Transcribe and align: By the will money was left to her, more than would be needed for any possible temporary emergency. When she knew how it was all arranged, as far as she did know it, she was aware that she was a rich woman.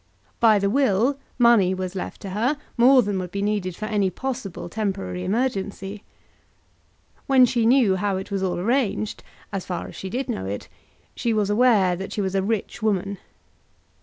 By 0.39 0.57
the 0.57 0.67
will 0.67 1.19
money 1.37 1.75
was 1.75 1.93
left 1.93 2.21
to 2.23 2.31
her, 2.31 2.57
more 2.75 3.03
than 3.03 3.19
would 3.19 3.29
be 3.29 3.43
needed 3.43 3.75
for 3.75 3.85
any 3.85 4.09
possible 4.09 4.67
temporary 4.67 5.23
emergency. 5.23 6.03
When 7.27 7.45
she 7.45 7.67
knew 7.67 7.97
how 7.97 8.17
it 8.17 8.31
was 8.31 8.41
all 8.41 8.57
arranged, 8.57 9.23
as 9.53 9.63
far 9.63 9.87
as 9.89 9.95
she 9.95 10.09
did 10.09 10.27
know 10.27 10.47
it, 10.47 10.67
she 11.13 11.33
was 11.35 11.51
aware 11.51 11.95
that 11.95 12.11
she 12.13 12.19
was 12.21 12.33
a 12.33 12.41
rich 12.41 12.81
woman. 12.81 13.19